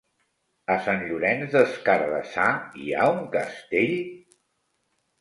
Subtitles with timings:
[0.75, 2.49] A Sant Llorenç des Cardassar
[2.87, 3.97] hi ha un castell?